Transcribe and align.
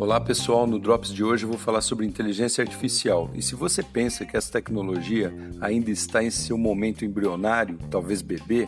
Olá 0.00 0.18
pessoal, 0.18 0.66
no 0.66 0.78
Drops 0.78 1.12
de 1.12 1.22
hoje 1.22 1.44
eu 1.44 1.50
vou 1.50 1.58
falar 1.58 1.82
sobre 1.82 2.06
inteligência 2.06 2.62
artificial. 2.62 3.30
E 3.34 3.42
se 3.42 3.54
você 3.54 3.82
pensa 3.82 4.24
que 4.24 4.34
essa 4.34 4.50
tecnologia 4.50 5.30
ainda 5.60 5.90
está 5.90 6.24
em 6.24 6.30
seu 6.30 6.56
momento 6.56 7.04
embrionário, 7.04 7.78
talvez 7.90 8.22
bebê, 8.22 8.66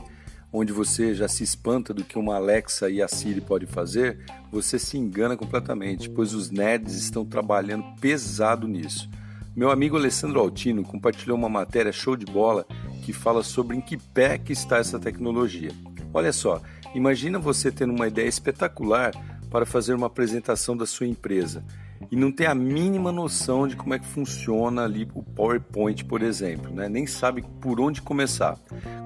onde 0.53 0.75
você 0.75 1.15
já 1.15 1.27
se 1.27 1.43
espanta 1.43 1.95
do 1.95 2.05
que 2.05 2.19
uma 2.19 2.37
Alexa 2.37 2.91
e 2.91 3.01
a 3.01 3.09
Siri 3.09 3.41
podem 3.41 3.67
fazer, 3.67 4.19
você 4.51 4.79
se 4.79 4.99
engana 4.99 5.35
completamente, 5.35 6.11
pois 6.11 6.35
os 6.35 6.51
nerds 6.51 6.97
estão 6.97 7.25
trabalhando 7.25 7.99
pesado 7.99 8.69
nisso. 8.69 9.09
Meu 9.57 9.71
amigo 9.71 9.97
Alessandro 9.97 10.39
Altino 10.39 10.83
compartilhou 10.83 11.39
uma 11.39 11.49
matéria 11.49 11.93
show 11.93 12.15
de 12.15 12.27
bola 12.27 12.67
que 13.03 13.15
fala 13.15 13.43
sobre 13.43 13.75
em 13.75 13.81
que 13.81 13.97
pé 13.97 14.37
que 14.37 14.53
está 14.53 14.77
essa 14.77 14.99
tecnologia. 14.99 15.71
Olha 16.13 16.31
só, 16.31 16.61
imagina 16.95 17.39
você 17.39 17.73
tendo 17.73 17.95
uma 17.95 18.07
ideia 18.07 18.29
espetacular 18.29 19.13
para 19.53 19.67
fazer 19.67 19.93
uma 19.93 20.07
apresentação 20.07 20.75
da 20.75 20.87
sua 20.87 21.07
empresa 21.07 21.63
e 22.11 22.17
não 22.17 22.33
ter 22.33 22.47
a 22.47 22.55
mínima 22.55 23.13
noção 23.13 23.69
de 23.69 23.77
como 23.77 23.93
é 23.93 23.99
que 23.99 24.07
funciona 24.07 24.83
ali 24.83 25.07
o 25.15 25.23
PowerPoint, 25.23 26.05
por 26.07 26.23
exemplo, 26.23 26.75
né? 26.75 26.89
nem 26.89 27.07
sabe 27.07 27.45
por 27.61 27.79
onde 27.79 28.01
começar. 28.01 28.59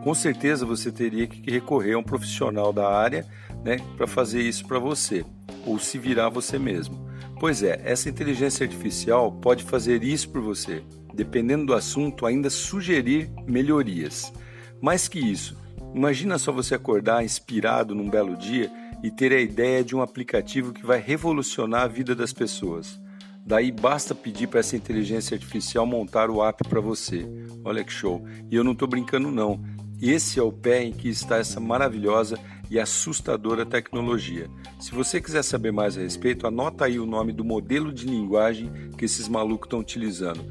Com 0.04 0.14
certeza 0.14 0.64
você 0.64 0.92
teria 0.92 1.26
que 1.26 1.50
recorrer 1.50 1.94
a 1.94 1.98
um 1.98 2.02
profissional 2.02 2.72
da 2.72 2.88
área 2.88 3.26
né, 3.64 3.78
para 3.96 4.06
fazer 4.06 4.40
isso 4.40 4.64
para 4.66 4.78
você, 4.78 5.24
ou 5.66 5.80
se 5.80 5.98
virar 5.98 6.28
você 6.28 6.58
mesmo. 6.58 7.04
Pois 7.40 7.62
é, 7.62 7.82
essa 7.84 8.08
inteligência 8.08 8.64
artificial 8.64 9.32
pode 9.32 9.64
fazer 9.64 10.04
isso 10.04 10.30
por 10.30 10.40
você, 10.40 10.82
dependendo 11.12 11.66
do 11.66 11.74
assunto, 11.74 12.24
ainda 12.24 12.48
sugerir 12.48 13.28
melhorias. 13.46 14.32
Mais 14.80 15.08
que 15.08 15.18
isso, 15.18 15.56
imagina 15.96 16.38
só 16.38 16.52
você 16.52 16.74
acordar 16.74 17.24
inspirado 17.24 17.94
num 17.94 18.10
belo 18.10 18.36
dia 18.36 18.70
e 19.02 19.10
ter 19.10 19.32
a 19.32 19.40
ideia 19.40 19.82
de 19.82 19.96
um 19.96 20.02
aplicativo 20.02 20.72
que 20.72 20.84
vai 20.84 21.00
revolucionar 21.00 21.82
a 21.82 21.88
vida 21.88 22.14
das 22.14 22.32
pessoas. 22.32 23.00
Daí 23.44 23.72
basta 23.72 24.14
pedir 24.14 24.48
para 24.48 24.60
essa 24.60 24.76
inteligência 24.76 25.34
artificial 25.34 25.86
montar 25.86 26.28
o 26.28 26.44
app 26.44 26.68
para 26.68 26.80
você. 26.80 27.26
Olha 27.64 27.82
que 27.82 27.92
show! 27.92 28.26
E 28.50 28.56
eu 28.56 28.62
não 28.62 28.72
estou 28.72 28.86
brincando 28.86 29.30
não. 29.30 29.64
Esse 30.02 30.38
é 30.38 30.42
o 30.42 30.52
pé 30.52 30.82
em 30.82 30.92
que 30.92 31.08
está 31.08 31.38
essa 31.38 31.58
maravilhosa 31.58 32.38
e 32.70 32.78
assustadora 32.78 33.64
tecnologia. 33.64 34.50
Se 34.78 34.90
você 34.90 35.20
quiser 35.20 35.42
saber 35.42 35.72
mais 35.72 35.96
a 35.96 36.00
respeito, 36.00 36.46
anota 36.46 36.84
aí 36.84 36.98
o 36.98 37.06
nome 37.06 37.32
do 37.32 37.44
modelo 37.44 37.92
de 37.92 38.04
linguagem 38.04 38.70
que 38.98 39.04
esses 39.06 39.28
malucos 39.28 39.66
estão 39.66 39.78
utilizando. 39.80 40.44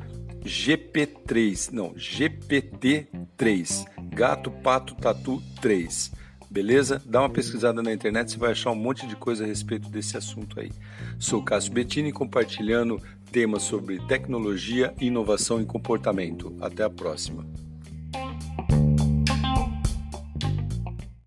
GP3, 0.44 1.72
não, 1.72 1.94
GPT-3. 1.94 3.86
Gato, 4.16 4.50
pato, 4.50 4.96
tatu 4.96 5.44
3. 5.60 6.14
Beleza? 6.50 7.02
Dá 7.06 7.20
uma 7.20 7.30
pesquisada 7.30 7.84
na 7.84 7.92
internet, 7.92 8.32
você 8.32 8.38
vai 8.38 8.52
achar 8.52 8.72
um 8.72 8.76
monte 8.76 9.06
de 9.06 9.14
coisa 9.14 9.44
a 9.44 9.48
respeito 9.48 9.90
desse 9.90 10.16
assunto 10.16 10.58
aí. 10.58 10.72
Sou 11.20 11.44
Cássio 11.44 11.74
Bettini 11.74 12.14
compartilhando 12.14 13.02
temas 13.30 13.64
sobre 13.64 14.00
tecnologia, 14.08 14.94
inovação 15.02 15.60
e 15.60 15.66
comportamento. 15.66 16.56
Até 16.62 16.84
a 16.84 16.90
próxima. 16.90 17.46